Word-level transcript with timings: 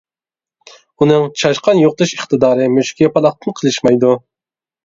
ئۇنىڭ 1.03 1.25
چاشقان 1.41 1.81
يوقىتىش 1.83 2.13
ئىقتىدارى 2.17 2.67
مۈشۈكياپىلاقتىن 2.79 3.59
قېلىشمايدۇ. 3.61 4.15